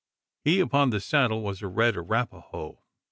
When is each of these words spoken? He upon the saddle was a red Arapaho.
He 0.43 0.61
upon 0.61 0.89
the 0.89 0.99
saddle 0.99 1.43
was 1.43 1.61
a 1.61 1.67
red 1.67 1.95
Arapaho. 1.95 2.81